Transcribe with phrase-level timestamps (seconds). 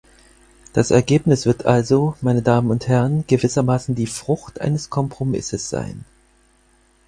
[0.73, 6.05] Das Ergebnis wird also, meine Damen und Herren, gewissermaßen die Frucht eines Kompromisses sein.